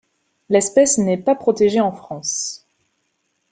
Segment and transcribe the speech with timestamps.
[0.49, 2.65] L'espèce n'est pas protégée en France.